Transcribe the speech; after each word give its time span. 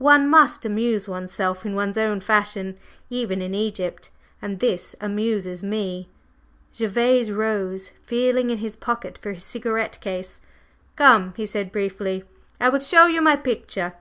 One 0.00 0.26
must 0.30 0.64
amuse 0.64 1.10
one's 1.10 1.34
self 1.34 1.66
in 1.66 1.74
one's 1.74 1.98
own 1.98 2.20
fashion, 2.22 2.78
even 3.10 3.42
in 3.42 3.54
Egypt, 3.54 4.08
and 4.40 4.58
this 4.58 4.96
amuses 4.98 5.62
me." 5.62 6.08
Gervase 6.74 7.28
rose, 7.30 7.90
feeling 8.02 8.48
in 8.48 8.56
his 8.64 8.76
pocket 8.76 9.18
for 9.18 9.32
his 9.34 9.44
cigarette 9.44 9.98
case. 10.00 10.40
"Come," 10.96 11.34
he 11.36 11.44
said 11.44 11.70
briefly, 11.70 12.24
"I 12.58 12.70
will 12.70 12.80
show 12.80 13.04
you 13.08 13.20
my 13.20 13.36
picture." 13.36 13.92